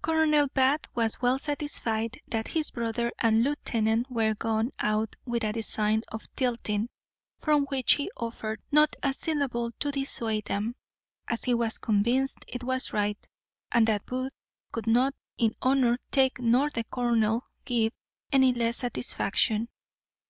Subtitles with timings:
[0.00, 5.44] Colonel Bath was well satisfied that his brother and the lieutenant were gone out with
[5.44, 6.88] a design of tilting,
[7.38, 10.74] from which he offered not a syllable to dissuade them,
[11.28, 13.28] as he was convinced it was right,
[13.70, 14.32] and that Booth
[14.72, 17.92] could not in honour take, nor the colonel give,
[18.32, 19.68] any less satisfaction.